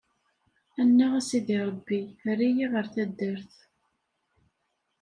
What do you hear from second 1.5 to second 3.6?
Ṛebbi, err-iyi ɣer taddart.